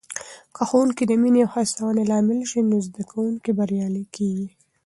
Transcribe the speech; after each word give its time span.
که 0.55 0.63
ښوونکې 0.69 1.03
د 1.07 1.11
مینې 1.21 1.41
او 1.45 1.51
هڅونې 1.55 2.03
لامل 2.11 2.39
سي، 2.51 2.59
نو 2.69 2.77
زده 2.87 3.03
کوونکي 3.11 3.51
بریالي 3.57 4.03
کېږي. 4.15 4.47